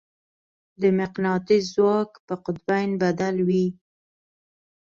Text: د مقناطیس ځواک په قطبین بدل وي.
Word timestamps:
د 0.81 0.83
مقناطیس 0.99 1.63
ځواک 1.75 2.11
په 2.27 2.33
قطبین 2.45 2.89
بدل 3.01 3.35
وي. 3.47 3.67